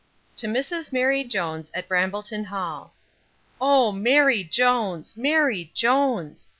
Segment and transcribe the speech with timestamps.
[0.37, 2.91] To Mrs MARY JONES, at Brambleton hall.
[3.61, 5.15] O MARY JONES!
[5.15, 6.47] MARY JONES!